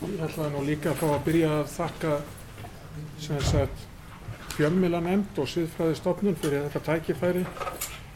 [0.00, 2.10] Ég ætlaði nú líka að fá að byrja að þakka
[3.20, 3.82] sem sagt
[4.54, 7.42] fjölmila nefnd og sviðfræðistofnun fyrir þetta tækifæri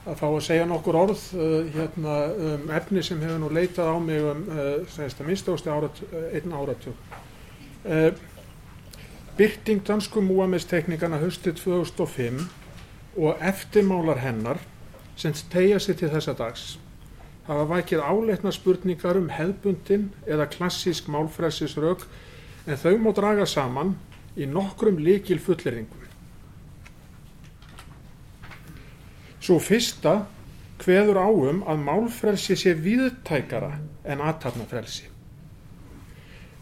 [0.09, 2.15] að fá að segja nokkur orð uh, hérna
[2.47, 6.25] um efni sem hefur nú leitað á mig um uh, segist að minnst árat, uh,
[6.33, 7.19] einn áratug.
[7.85, 8.11] Uh,
[9.37, 12.47] byrting dansku múamesteknikana höstið 2005
[13.21, 14.65] og eftirmálar hennar
[15.21, 16.79] sem tegja sér til þessa dags
[17.47, 22.07] hafa vækið áleitna spurningar um hefðbundin eða klassísk málfræsisrög
[22.65, 23.95] en þau má draga saman
[24.37, 26.01] í nokkrum líkil fulleringu.
[29.45, 30.23] Svo fyrsta
[30.81, 33.75] hveður áum að málfrelsi sé viðtækara
[34.09, 35.11] en aðtapnafrelsi.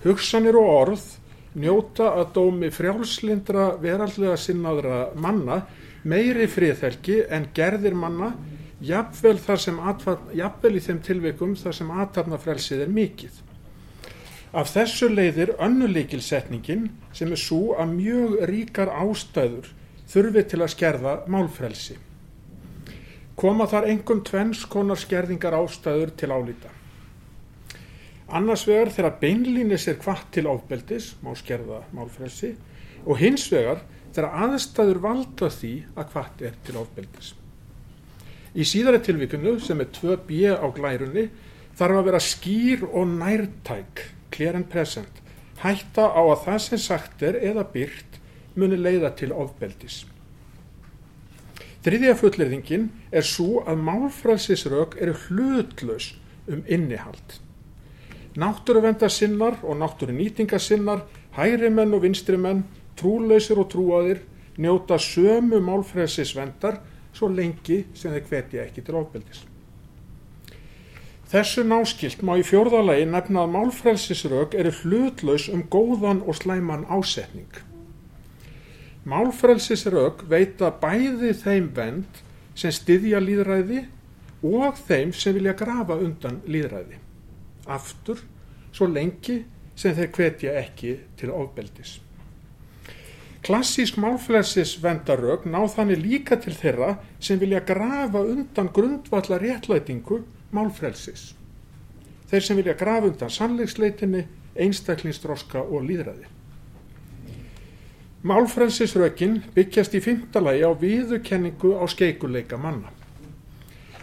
[0.03, 1.05] Hugsanir og orð
[1.63, 5.61] njóta að dómi frjálslindra veraldlega sinnaðra manna
[6.03, 8.33] meiri friðhelgi en gerðir manna
[8.83, 9.39] jafnvel,
[10.35, 13.41] jafnvel í þeim tilveikum þar sem aðtapnafrelsið er mikið.
[14.53, 19.71] Af þessu leiðir önnuleikilsetningin sem er svo að mjög ríkar ástæður
[20.13, 21.97] þurfi til að skerða málfrelsi.
[23.39, 26.73] Koma þar engum tvenns konar skerðingar ástæður til álýta.
[28.33, 32.55] Annars vegar þegar beinlínis er hvart til ofbeldis, má skerða málfrelsi,
[33.05, 37.33] og hins vegar þegar aðstæður valda því að hvart er til ofbeldis.
[38.53, 41.29] Í síðari tilvíkunu sem er 2b á glærunni
[41.79, 44.03] þarf að vera skýr og nærtæk,
[44.35, 45.23] clear and present,
[45.63, 48.19] hætta á að það sem sagt er eða byrt
[48.57, 50.03] muni leiða til ofbeldis.
[51.83, 56.13] Þriðja fullirðingin er svo að málfrælsisrök eru hlutlaus
[56.47, 57.41] um innihald.
[58.39, 61.03] Náttúruvenda-sinnar og náttúrunýtinga-sinnar,
[61.35, 62.63] hægri menn og vinstri menn,
[63.01, 64.23] trúlausir og trúaðir
[64.61, 66.83] njóta sömu málfrælsisvendar
[67.13, 69.45] svo lengi sem þeir hvetja ekki til ofbeldis.
[71.33, 77.49] Þessu náskilt má í fjórðalagi nefna að málfrælsisrök eru hlutlaus um góðan og slæman ásetning.
[79.09, 82.21] Málfrælsisrök veita bæði þeim vend
[82.55, 83.87] sem styðja líðræði
[84.45, 87.01] og þeim sem vilja grafa undan líðræði.
[87.65, 88.21] Aftur,
[88.75, 89.41] svo lengi
[89.75, 91.97] sem þeir hvetja ekki til ofbeldis.
[93.43, 100.21] Klassísk málfrælsisvendarök ná þannig líka til þeirra sem vilja grafa undan grundvalla réttlætingu
[100.55, 101.33] málfrælsis.
[102.31, 104.23] Þeir sem vilja grafa undan sannleiksleitinni,
[104.55, 106.31] einstaklingsdroska og líðræði.
[108.23, 112.95] Málfrælsisrökin byggjast í fymtalagi á viðukenningu á skeikuleika manna.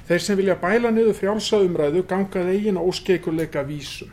[0.10, 4.12] Þeir sem vilja bæla niður frjálsa umræðu gangað eigin á óskeikuleika vísum.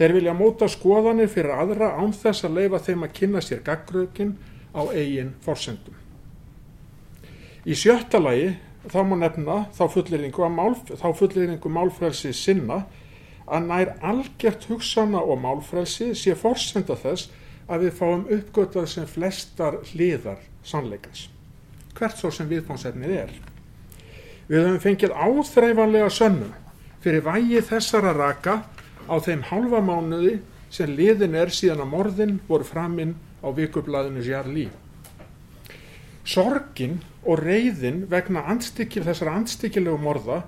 [0.00, 4.30] Þeir vilja móta skoðanir fyrir aðra án þess að leifa þeim að kynna sér gaggrökin
[4.72, 5.98] á eigin forsendum.
[7.68, 8.54] Í sjötta lagi
[8.88, 12.86] þá má nefna þá fulleringu, málf, þá fulleringu málfrælsi sinna
[13.44, 17.28] að nær algjört hugsana og málfrælsi sé forsenda þess
[17.68, 21.28] að við fáum uppgötað sem flestar hliðar sannleikans.
[21.92, 23.38] Hvert svo sem viðfónsefnið er.
[24.48, 26.56] Við höfum fengið áþreifanlega sönnum
[27.04, 28.62] fyrir vægi þessara raka
[29.06, 30.38] á þeim hálfa mánuði
[30.70, 34.68] sem liðin er síðan að morðin voru framinn á vikublaðinu Jarlí.
[36.24, 40.42] Sorgin og reyðin vegna andstykkil þessara andstykkilegu morða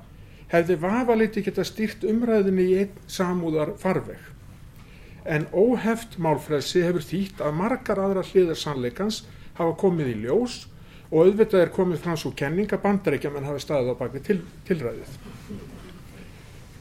[0.53, 4.33] hefði vafaliti geta stýrt umræðinni í einn samúðar farveg
[5.25, 9.23] en óheft málfrelsi hefur þýtt að margar aðra hliðar sannleikans
[9.59, 10.65] hafa komið í ljós
[11.11, 15.19] og auðvitað er komið fram svo kenninga bandaríkja menn hafi staðið á baki til, tilræðið.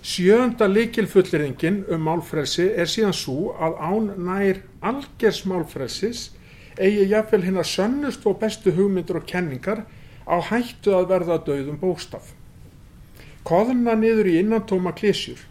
[0.01, 6.23] Sjönda likilfullirðingin um málfrelsi er síðan svo að án nær algjers málfrelsis
[6.81, 9.84] eigi jafnvel hinn að sönnust og bestu hugmyndur og kenningar
[10.25, 12.34] á hættu að verða döðum bóstaf.
[13.45, 15.45] Koðuna niður í innantóma klísjur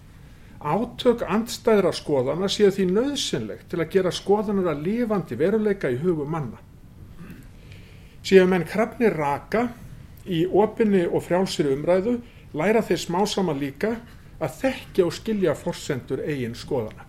[0.60, 6.28] Átök andstæðra skoðana séu því nöðsynlegt til að gera skoðanar að lifandi veruleika í hugum
[6.28, 6.58] manna.
[8.20, 9.70] Séu menn krafnir raka
[10.28, 12.18] í opinni og frjálsir umræðu
[12.52, 13.94] læra þeir smá sama líka
[14.40, 17.06] að þekkja og skilja forsendur eigin skoðana.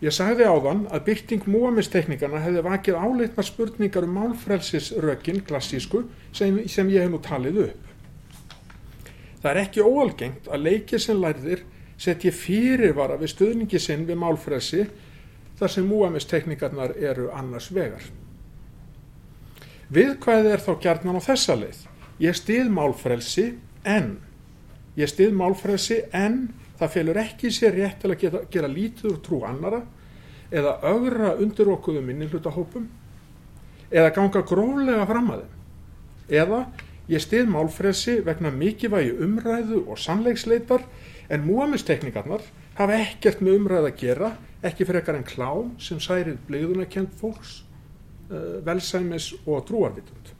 [0.00, 6.88] Ég sagði áðan að byrting múamisteknikana hefði vakið áleitna spurningar um málfrelsisrökin klassísku sem, sem
[6.88, 7.90] ég hef nú talið upp.
[9.42, 11.66] Það er ekki óalgengt að leikið sem lærðir
[12.00, 14.86] setji fyrirvara við stuðningi sinn við málfrelsi
[15.60, 18.04] þar sem múamisteknikarnar eru annars vegar.
[19.92, 21.84] Viðkvæðið er þá gjarnan á þessa leið.
[22.24, 23.46] Ég stið málfrelsi
[23.84, 24.14] en
[24.98, 26.42] ég stið málfrelsi en
[26.80, 29.82] það felur ekki sér rétt til að geta, gera lítið úr trú annara
[30.50, 32.88] eða augra undir okkuðu minnihlutahópum
[33.90, 36.60] eða ganga gróflega fram að þeim eða
[37.10, 40.84] ég stið málfrelsi vegna mikilvægi umræðu og sannleiksleitar
[41.30, 42.44] en múamisteknikarnar
[42.78, 44.30] hafa ekkert með umræð að gera,
[44.66, 47.60] ekki fyrir ekkar en klám sem særið bleiðunarkend fólks,
[48.30, 50.34] uh, velsæmis og trúarvitund.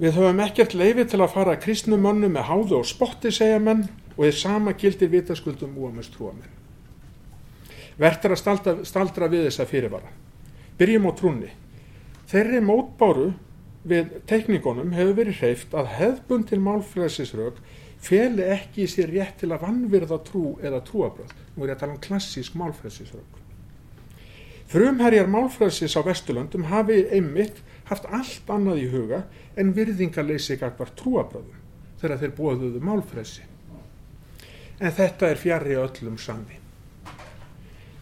[0.00, 3.84] Við höfum ekkert leifi til að fara kristnumönnu með háðu og spotti, segja menn,
[4.16, 6.58] og þið sama gildir vitaskuldum úamest trúamenn.
[8.00, 10.12] Verður að staldra, staldra við þessa fyrirvara.
[10.80, 11.50] Byrjum á trúni.
[12.32, 13.28] Þeirri mótbáru
[13.88, 17.60] við teikningunum hefur verið hreift að hefðbundin málfræðsisrög
[18.02, 21.34] feli ekki í sér rétt til að vannvirða trú eða trúabröð.
[21.54, 23.38] Nú er ég að tala um klassísk málfræðsisrög.
[24.72, 29.22] Frumherjar málfræðsis á Vesturlöndum hafi einmitt haft allt annað í huga
[29.58, 31.58] en virðingarleysi gagvar trúabröðum
[32.02, 33.48] þegar þeir bóðuðu málfræðsi.
[34.82, 36.58] En þetta er fjari öllum sanni.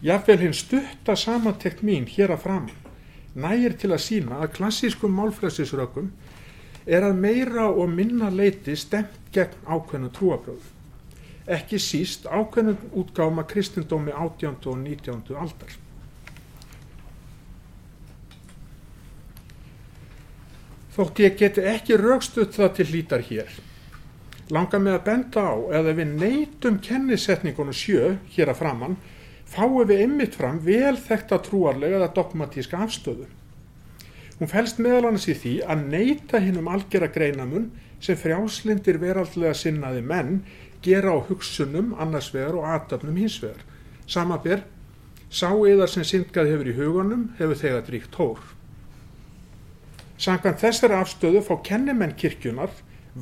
[0.01, 2.69] Jáfnvel hinn stutta samantekt mín hér að fram
[3.33, 6.09] nægir til að sína að klassískum málfræðsisrökum
[6.85, 10.71] er að meira og minna leiti stemt gegn ákveðnu trúabröðu.
[11.47, 14.57] Ekki síst ákveðnu útgáma kristindómi 18.
[14.65, 15.35] og 19.
[15.35, 15.77] aldar.
[21.01, 23.47] Þótt ég geti ekki raukstuð það til hlítar hér.
[24.53, 28.97] Langa með að benda á eða við neytum kennisetningunum sjö hér að framann
[29.49, 33.25] fáum við ymmit fram vel þekta trúarlega eða dogmatíska afstöðu.
[34.37, 37.67] Hún fælst meðal annars í því að neyta hinn um algjörða greinamun
[37.97, 40.43] sem frjáslindir veraldlega sinnaði menn
[40.85, 43.65] gera á hugsunum annars vegar og aðdöfnum hins vegar.
[44.05, 44.67] Samaber,
[45.33, 48.51] sá yðar sem syndgað hefur í hugunum hefur þegar dríkt hór.
[50.21, 52.69] Sangan þessari afstöðu fá kennimenn kirkjunar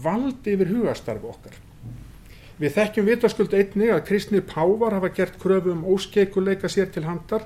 [0.03, 1.53] vald yfir hugastarfi okkar.
[2.59, 7.45] Við þekkjum vitaskuld einnig að kristnir pávar hafa gert kröfu um óskeikuleika sér til handar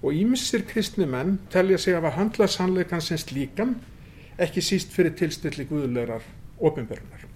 [0.00, 3.74] og ímissir kristni menn telja sig að handla sannleikan sem slíkan,
[4.40, 6.24] ekki síst fyrir tilstilli guðulegar
[6.56, 7.28] ofinverðunar.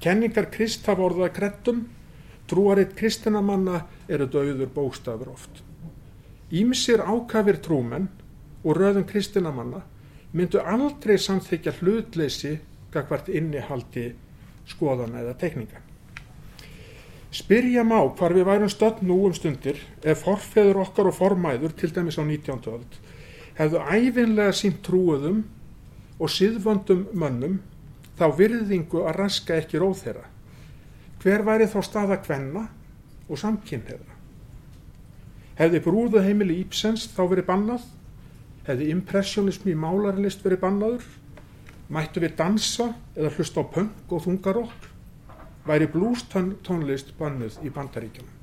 [0.00, 1.84] Kenningar krist hafa orðað kreddum,
[2.48, 5.60] trúaritt kristinamanna eru döður bóstafur oft.
[6.48, 8.08] Ímissir ákafir trúmenn
[8.64, 9.84] og röðum kristinamanna
[10.32, 12.58] myndu aldrei samþykja hlutleysi
[12.92, 14.10] gagvart innihaldi
[14.68, 15.80] skoðana eða tekninga.
[17.32, 21.92] Spyrja má hvar við værum stöld nú um stundir ef forfeður okkar og formæður, til
[21.92, 22.62] dæmis á 19.
[22.72, 22.98] öld,
[23.58, 25.42] hefðu æfinlega sínt trúuðum
[26.18, 27.58] og siðvöndum mönnum
[28.18, 30.24] þá virðingu að raska ekki róð þeirra.
[31.22, 32.64] Hver væri þá staða kvenna
[33.28, 34.16] og samkynneða?
[35.58, 37.84] Hefði brúðu heimili Ípsens þá verið bannað?
[38.68, 41.08] Hefði impressionismi í málarlist verið bannaður?
[41.88, 44.88] Mættu við dansa eða hlusta á punk og þungarokk?
[45.68, 48.34] væri blústónlist bannuð í bandaríkjum.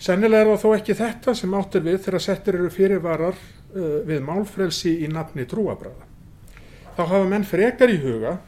[0.00, 4.22] Sennilega er það þó ekki þetta sem áttur við þegar settir eru fyrirvarar uh, við
[4.24, 6.08] málfrelsi í nafni trúabræða.
[6.96, 8.38] Þá hafa menn frekar í huga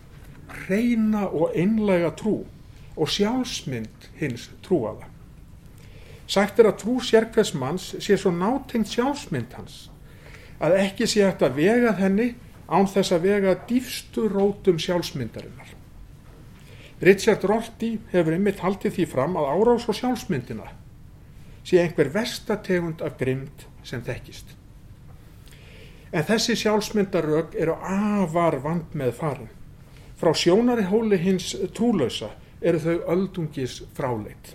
[0.67, 2.40] reyna og einlega trú
[2.96, 5.12] og sjálfsmynd hins trúaða.
[6.32, 9.82] Sagt er að trú sérkvæðs manns sé svo nátengt sjálfsmynd hans
[10.62, 12.29] að ekki sé hægt að vega henni
[12.70, 15.75] án þess að vega dýfstu rótum sjálfsmyndarinnar.
[17.02, 20.70] Richard Rorty hefur einmitt haldið því fram að árás og sjálfsmyndina
[21.67, 24.55] sé einhver verstategund af grimd sem þekkist.
[26.12, 29.52] En þessi sjálfsmyndarög eru afar vand með farin.
[30.19, 32.31] Frá sjónari hóli hins trúlausa
[32.62, 34.55] eru þau öldungis fráleit.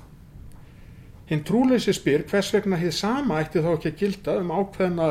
[1.27, 5.07] Hinn trúleysi spyr hvers vegna hér sama ætti þá ekki að gilda um ákveðna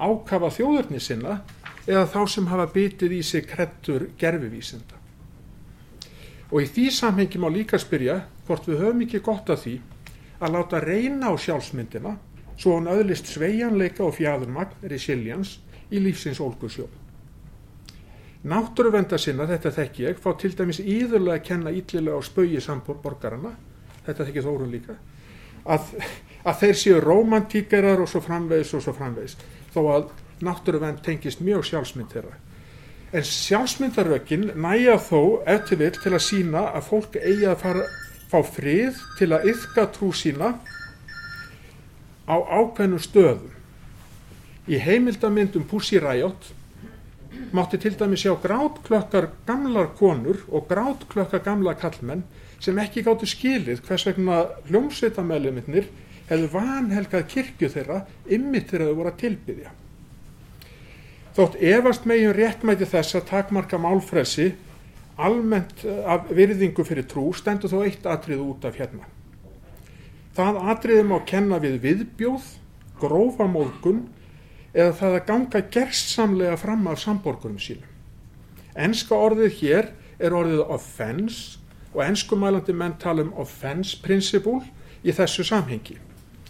[0.00, 1.40] ákafa þjóðurni sinna
[1.86, 5.00] eða þá sem hafa bitið í sig krettur gerfivísinda.
[6.52, 9.74] Og í því samhengi má líka spyrja hvort við höfum ekki gott að því
[10.40, 12.16] að láta reyna á sjálfsmyndina
[12.56, 15.58] svo hann öðlist sveianleika og fjæðurmagn resiliens
[15.90, 16.86] í lífsins ólgusjó.
[18.44, 23.54] Náttúruvenda sinna, þetta þekk ég, fá til dæmis íðurlega að kenna ítlilega á spögi samborgarana,
[24.04, 24.96] þetta þekk ég þórun líka,
[25.64, 25.92] að,
[26.44, 29.36] að þeir séu romantíkerar og svo framvegis og svo framvegis,
[29.74, 30.10] þó að
[30.44, 32.38] náttúruvend tengist mjög sjálfsmynd þeirra
[33.14, 37.84] en sjálfsmyndarökin næja þó eftir vil til að sína að fólk eigi að fara,
[38.30, 40.56] fá frið til að yfka trú sína
[42.26, 43.52] á ákveðnum stöðum.
[44.66, 46.50] Í heimildamindum Pussy Riot
[47.54, 52.24] mátti til dæmi sjá grátklökkar gamlar konur og grátklökkar gamla kallmenn
[52.64, 55.88] sem ekki gáttu skilið hvers vegna hljómsveitamæliðminnir
[56.28, 59.72] hefðu vanhelgað kirkju þeirra ymmit þegar þau voru að tilbyðja.
[61.34, 64.52] Þótt efast megin réttmæti þess að takmarka málfrelsi
[65.20, 69.08] almennt eh, af virðingu fyrir trú stendur þó eitt atrið út af hérna.
[70.34, 72.46] Það atriðum á kenna við viðbjóð,
[72.98, 74.04] grófa móðgun
[74.74, 77.90] eða það að ganga gerstsamlega fram af samborgurum sínum.
[78.74, 81.60] Enska orðið hér er orðið offense
[81.94, 84.60] og ennskumælandi menn tala um offense principle
[85.04, 85.98] í þessu samhengi.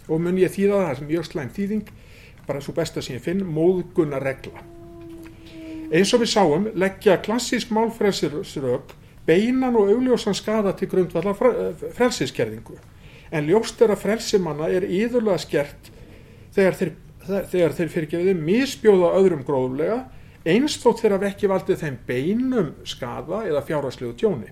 [0.09, 1.91] Og mun ég þýða það sem mjög slæm þýðing
[2.47, 4.63] bara svo besta sem ég finn móðgunna regla
[5.93, 8.93] eins og við sáum leggja klassísk málfrelsirök
[9.25, 11.37] beinan og augljósan skada til grundvallar
[11.97, 12.77] frelsiskerðingu
[13.31, 15.91] en ljóst er að frelsimanna er íðurlega skert
[16.55, 16.91] þegar þeir,
[17.51, 20.01] þegar þeir fyrirgefiði misbjóða öðrum gróðulega
[20.45, 24.51] einstótt þegar vekki valdið þeim beinum skada eða fjárhagslegu tjóni.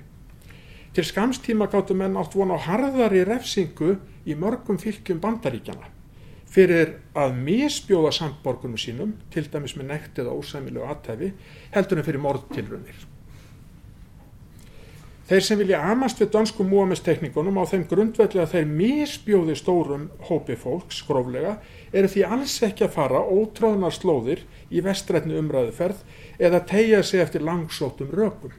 [0.93, 3.95] Til skamstíma gáttu menn átt vona á harðari refsingu
[4.29, 5.89] í mörgum fylgjum bandaríkjana
[6.53, 11.31] fyrir að misbjóða samborgunum sínum, til dæmis með nekt eða ósæmilegu aðtæfi,
[11.73, 12.99] heldur en fyrir mordtilrunir.
[15.23, 20.57] Þeir sem vilja amast við dansku múamistekningunum á þeim grundvelli að þeir misbjóði stórum hópi
[20.59, 21.55] fólks skróflega
[21.95, 26.03] eru því alls ekki að fara ótröðnar slóðir í vestrætni umræðuferð
[26.37, 28.51] eða tegja sig eftir langsóttum rökum.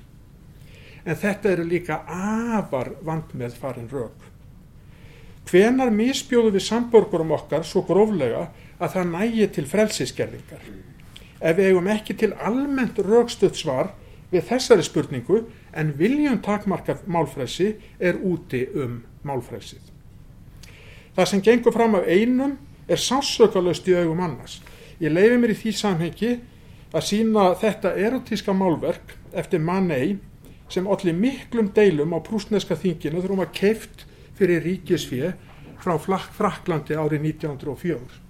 [1.05, 4.31] En þetta eru líka afar vand með farin rök.
[5.45, 8.47] Hvenar misbjóðu við samborgurum okkar svo gróflega
[8.81, 10.63] að það nægi til frelsiskerðingar?
[11.45, 13.93] Ef við eigum ekki til almennt rökstuð svar
[14.33, 15.43] við þessari spurningu
[15.77, 19.83] en viljum takmarka málfrelsi er úti um málfrelsið.
[21.15, 22.57] Það sem gengur fram af einum
[22.89, 24.63] er sásökalöst í augum annars.
[25.01, 26.33] Ég leifi mér í því samhengi
[26.95, 30.17] að sína þetta erotíska málverk eftir Manei
[30.73, 34.07] sem allir miklum deilum á prúsneska þinginu þrjum að keift
[34.39, 35.35] fyrir ríkisfið
[35.85, 38.23] frá Fraklandi árið 1904.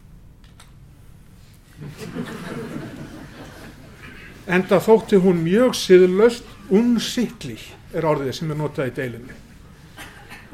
[4.55, 7.57] Enda þótti hún mjög siðlöst unsittli
[7.95, 9.41] er orðið sem er notað í deilinu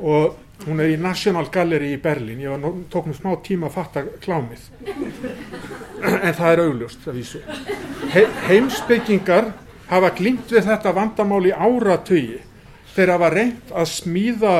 [0.01, 4.05] og hún er í National Gallery í Berlin ég tók nú smá tíma að fatta
[4.23, 4.63] klámið.
[6.01, 7.41] En það er augljóst að vísu.
[8.13, 9.53] He, heimsbyggingar
[9.90, 12.40] hafa glimt við þetta vandamál í áratögi
[12.94, 14.54] þeir hafa reynt að smíða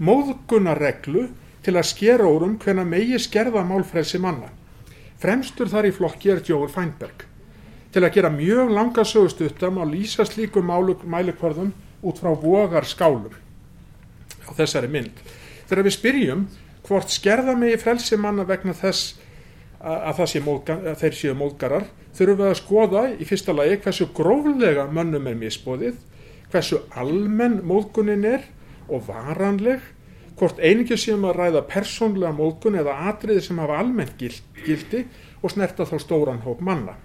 [0.00, 1.26] móðgunarreglu
[1.64, 4.48] til að skera órum hvena megi skerða málfrelsi manna.
[5.20, 7.26] Fremstur þar í flokki er Jóður Feinberg.
[7.92, 11.72] Til að gera mjög langa sögustuttam að lýsa slíkum mælikvarðum
[12.06, 13.34] út frá vogar skálum
[14.46, 15.18] á þessari mynd.
[15.68, 16.46] Þegar við spyrjum
[16.86, 19.18] hvort skerða megi frelsi manna vegna þess
[19.80, 21.84] að, að, móðga, að þeir séu móðgarar,
[22.16, 25.96] þurfum við að skoða í fyrsta lagi hversu gróflega mönnum er misbóðið,
[26.50, 28.46] hversu almenn móðgunin er
[28.90, 29.82] og varanleg,
[30.40, 35.04] hvort einingi séum að ræða persónlega móðgun eða atriði sem hafa almennt gildi
[35.42, 36.96] og snerta þá stóran hóp manna.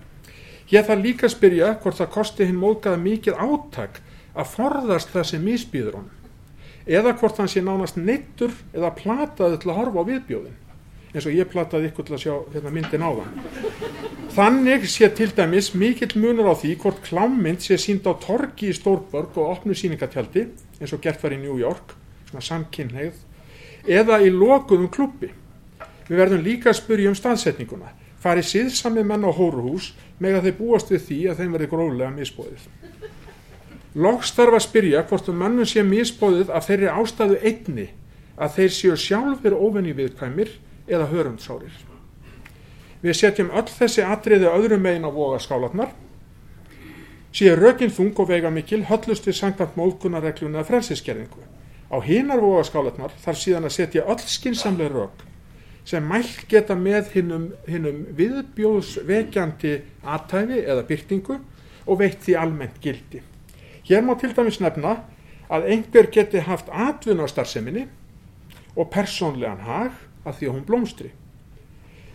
[0.72, 4.00] Ég þarf líka að spyrja hvort það kosti hinn móðgæða mikið áttak
[4.36, 6.22] að forðast það sem misbýður honum
[6.86, 10.60] eða hvort hann sé nánast neittur eða plataði til að horfa á viðbjóðin
[11.16, 15.30] eins og ég plataði ykkur til að sjá hérna, myndin á þann þannig sé til
[15.32, 19.76] dæmis mikill munur á því hvort klámynd sé sínd á torki í Stórborg og opnu
[19.78, 20.50] síningatjaldi
[20.82, 21.94] eins og gert var í New York
[22.28, 23.22] svona samkynneið
[23.88, 25.32] eða í lokuðum klubbi
[26.10, 27.94] við verðum líka að spyrja um staðsetninguna
[28.26, 32.14] farið síðsami menn á hóruhús með að þeir búast við því að þeim verði gróðlega
[32.20, 32.70] misbóðið.
[33.96, 37.90] Loks þarf að spyrja hvort um mannum sé misbóðið af þeirri ástæðu einni
[38.36, 40.58] að þeir séu sjálfur ofenni viðkvæmir
[40.90, 41.95] eða hörundsárir.
[43.06, 45.92] Við setjum öll þessi atriði öðrum megin á vogaskálatnar,
[47.36, 51.44] séu rökin þung og vega mikil höllust við sangant móðkunarregluna eða frelsiskerðingu.
[51.94, 55.26] Á hinar vogaskálatnar þarf síðan að setja öll skinsamlega rök
[55.86, 61.36] sem mælt geta með hinnum, hinnum viðbjóðsvekjandi aðtæfi eða byrtingu
[61.86, 63.22] og veitt því almennt gildi.
[63.86, 64.96] Hér má til dæmis nefna
[65.46, 67.86] að einhver geti haft atvinna á starfseminni
[68.74, 69.94] og persónlegan hag
[70.26, 71.12] að því að hún blómstri.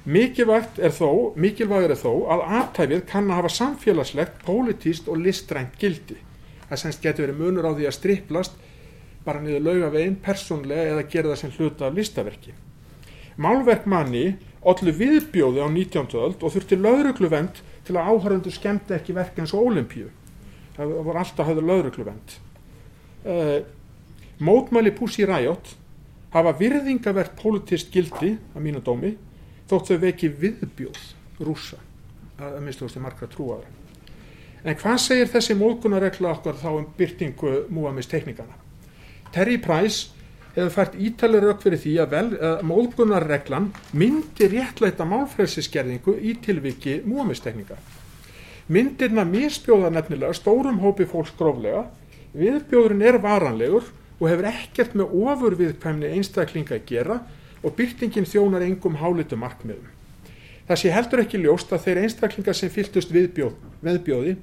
[0.04, 5.76] Mikilvægt er þó, mikilvægur er þó að aðtæfið kann að hafa samfélagslegt, pólitíst og listrænt
[5.80, 6.16] gildi.
[6.71, 8.57] Það semst getur verið munur á því að striplast
[9.26, 12.54] bara niður lauga veginn persónlega eða gera það sem hluta af listaverki.
[13.40, 14.25] Málverk manni
[14.64, 16.09] allu viðbjóði á 19.
[16.16, 20.09] öld og þurfti laurugluvend til að áhörundu skemmti ekki verk eins og ólimpíu.
[20.76, 22.37] Það voru alltaf höfðu laurugluvend.
[23.21, 23.59] Uh, eh,
[24.40, 25.75] mótmæli Pussy Riot
[26.33, 29.19] hafa virðingavert politist gildi að mínu dómi
[29.71, 31.05] þótt þau veki viðbjóð
[31.47, 31.79] rúsa
[32.41, 33.69] að minnstuðusti margra trúaður.
[34.65, 38.59] En hvað segir þessi móðgunarregla okkar þá um byrtingu múamist tekníkana?
[39.33, 40.11] Terry Price
[40.57, 47.79] hefur fært ítalið rauk fyrir því að, að móðgunarreglan myndi réttlæta málfrælsiskerðingu í tilviki múamistekninga.
[48.71, 51.87] Myndirna misbjóða nefnilega stórum hópi fólks gróflega,
[52.37, 53.89] viðbjóðurinn er varanlegur
[54.21, 57.21] og hefur ekkert með ofurviðkvæmni einstaklinga að gera
[57.62, 59.88] og byrtingin þjónar engum hálitu markmiðum.
[60.69, 64.37] Það sé heldur ekki ljóst að þeir einstaklingar sem fyltust viðbjóð, viðbjóði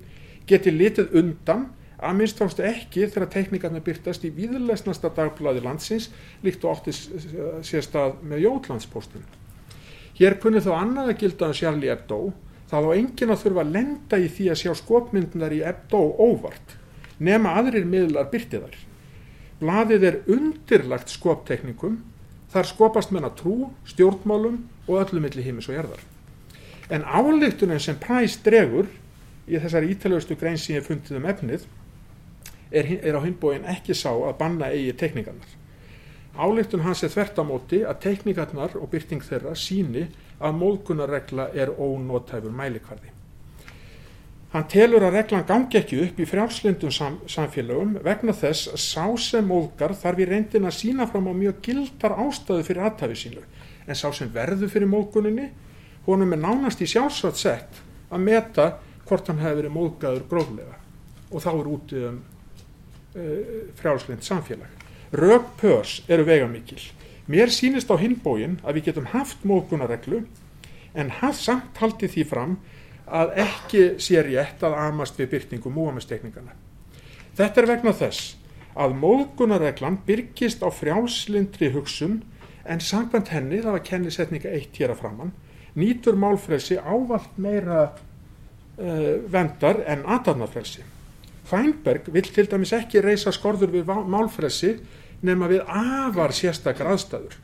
[0.47, 6.09] geti litið undan að minnst ekki þegar tekníkarnir byrtast í víðlesnasta dagblæði landsins
[6.45, 6.93] líkt og átti
[7.65, 9.23] sérstað með Jótlandspóstun.
[10.17, 12.19] Hér kunni þá annað að gilda um Charlie Hebdo,
[12.69, 16.77] þá þá enginn að þurfa að lenda í því að sjá skopmyndunar í Hebdo óvart,
[17.17, 18.77] nema aðrir miðlar byrtiðar.
[19.57, 22.01] Blaðið er undirlagt skopteknikum,
[22.53, 26.03] þar skopast menna trú, stjórnmálum og öllum milli heimis og jarðar.
[26.89, 28.87] En álíktunin sem præst dregur
[29.47, 31.67] í þessari ítalaustu grein sem ég fundið um efnið
[32.71, 35.57] er, er á hinbóin ekki sá að banna eigi tekníkarnar.
[36.37, 40.05] Álíktun hans er þvert á móti að tekníkarnar og byrting þeirra síni
[40.37, 43.16] að móðgunarregla er ónótæfur mælikvarði.
[44.57, 49.03] Hann telur að reglan gangi ekki upp í frjálslindum sam, samfélögum vegna þess að sá
[49.21, 53.43] sem móðgar þarf í reyndin að sína fram á mjög gildar ástæðu fyrir aðtæfi sínu
[53.85, 55.51] en sá sem verður fyrir móðguninni
[56.07, 57.77] honum er nánast í sjálfsvægt sett
[58.09, 58.65] að meta
[59.03, 60.79] hvort hann hefði verið móðgæður gróflega
[61.29, 64.87] og þá er útið um uh, frjálslind samfélag.
[65.13, 66.81] Rög pörs eru vegamikil.
[67.29, 70.23] Mér sínist á hinbóin að við getum haft móðgunarreglu
[70.97, 72.57] en hafð samt haldið því fram
[73.07, 76.55] að ekki sé rétt að amast við byrtingu múamistekningana.
[77.37, 78.35] Þetta er vegna þess
[78.77, 82.19] að móðgunarreglan byrkist á frjálslindri hugsun
[82.67, 85.33] en samkvæmt henni, það var kennisetninga eitt hér að framann,
[85.77, 90.83] nýtur málfrelsi ávalt meira uh, vendar en aðdarnafrelsi.
[91.47, 94.75] Fænberg vil til dæmis ekki reysa skorður við málfrelsi
[95.25, 97.37] nema við afar sérstakar aðstæður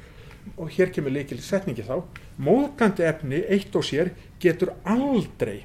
[0.58, 2.02] og hér kemur líkil setningi þá.
[2.38, 4.12] Móðgandi efni eitt og sér
[4.44, 5.64] getur aldrei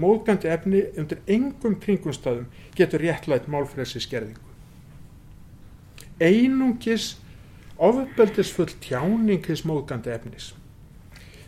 [0.00, 4.52] móðgandi efni undir engum kringumstæðum getur réttlætt málfrelsi skerðingu
[6.22, 7.16] einungis
[7.82, 10.52] ofbeldisfull tjáning hins móðgandi efnis.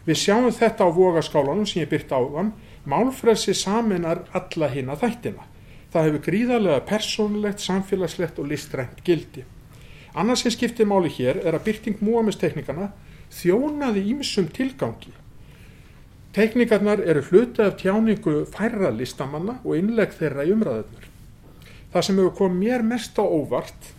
[0.04, 2.52] Við sjáum þetta á vogaskálanum sem ég byrt á þann
[2.90, 5.46] málfrelsi saminar alla hinn að þættina.
[5.92, 9.44] Það hefur gríðarlega persónulegt, samfélagslegt og listrænt gildi
[10.14, 12.92] Annars sem skiptir máli hér er að byrting múamisteknikana
[13.34, 15.10] þjónaði ímsum tilgangi.
[16.34, 21.08] Teknikarnar eru hluti af tjáningu færra listamanna og innleg þeirra í umræðunar.
[21.92, 23.90] Það sem hefur komið mér mest á óvart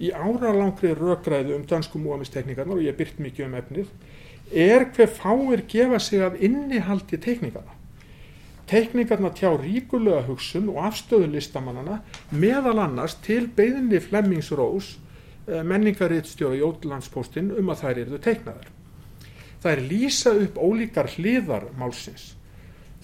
[0.00, 3.92] í áralangri rökræðu um dansku múamisteknikarnar og ég byrt mikið um efnið
[4.64, 7.72] er hver fáir gefa sig af innihaldi teknikarna.
[8.68, 14.94] Teknikarna tjá ríkulega hugsun og afstöðu listamannana meðal annars til beðinni Flemmings Rós
[15.44, 18.70] Eh, menningarriðstjóra í Jótlandspóstinn um að þær eruðu teiknaðar.
[19.64, 22.34] Er lýsa upp ólíkar hliðar málsins.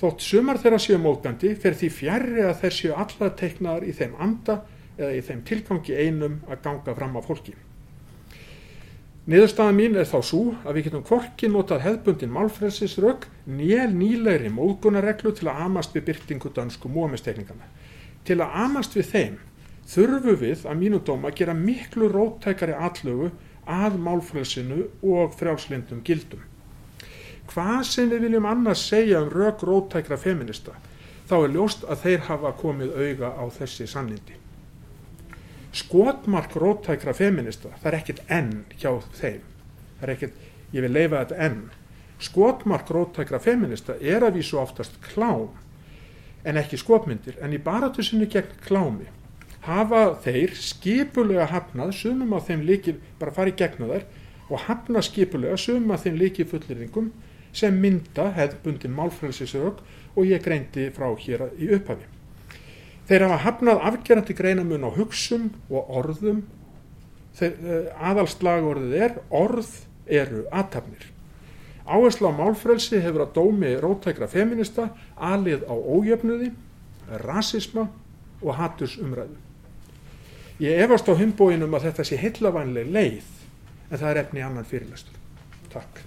[0.00, 4.14] Þótt sumar þeirra séu mótgandi fer því fjærri að þeir séu allar teiknaðar í þeim
[4.20, 4.56] anda
[4.96, 7.54] eða í þeim tilgangi einum að ganga fram á fólki.
[9.28, 15.34] Niðurstaða mín er þá svo að við getum kvorki notað hefðbundin málfrelsisrögg nél nýlegri móðgunareglu
[15.36, 17.68] til að amast við byrtingu dansku múamistekningana.
[18.24, 19.38] Til að amast við þeim
[19.90, 23.30] þurfu við að mínu dóma gera miklu róttækari allögu
[23.70, 26.42] að málfrælsinu og frjálslindum gildum.
[27.50, 30.76] Hvað sem við viljum annars segja um rauk róttækra feminista,
[31.26, 34.38] þá er ljóst að þeir hafa komið auga á þessi sannindi.
[35.74, 39.42] Skotmark róttækra feminista, það er ekkit enn hjá þeim,
[39.98, 40.40] það er ekkit,
[40.74, 41.60] ég vil leifa þetta enn.
[42.20, 45.48] Skotmark róttækra feminista er að vísu oftast klám,
[46.46, 49.10] en ekki skotmyndir, en í baratusinu gegn klámi
[49.64, 54.06] hafa þeir skipulega hafnað sumum af þeim líki, bara farið gegna þær
[54.50, 57.10] og hafnað skipulega sumum af þeim líki fullirðingum
[57.52, 59.82] sem mynda hefðbundin málfrælsisrög
[60.14, 62.06] og ég greindi frá hér í upphafi.
[63.10, 66.44] Þeir hafa hafnað afgerandi greinamun á hugsum og orðum.
[67.40, 69.70] Eh, aðalslagorðið er orð
[70.06, 71.08] eru aðtapnir.
[71.90, 76.52] Áherslu á málfrælsi hefur að dómi rótækra feminista alið á ójöfnuði,
[77.24, 77.88] rasisma
[78.42, 79.49] og hatursumræðu.
[80.60, 83.28] Ég efast á humbóinum að þetta sé heillavanlega leið
[83.88, 85.16] en það er efni annan fyrirlestur.
[85.72, 86.02] Takk.